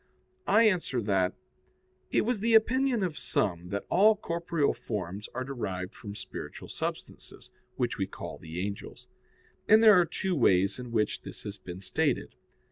I 0.47 0.63
answer 0.63 0.99
that, 1.03 1.35
It 2.09 2.21
was 2.21 2.39
the 2.39 2.55
opinion 2.55 3.03
of 3.03 3.19
some 3.19 3.69
that 3.69 3.85
all 3.87 4.15
corporeal 4.15 4.73
forms 4.73 5.29
are 5.35 5.43
derived 5.43 5.93
from 5.93 6.15
spiritual 6.15 6.69
substances, 6.69 7.51
which 7.75 7.99
we 7.99 8.07
call 8.07 8.39
the 8.39 8.65
angels. 8.65 9.07
And 9.67 9.83
there 9.83 9.99
are 10.01 10.05
two 10.05 10.33
ways 10.35 10.79
in 10.79 10.91
which 10.91 11.21
this 11.21 11.43
has 11.43 11.59
been 11.59 11.81
stated. 11.81 12.33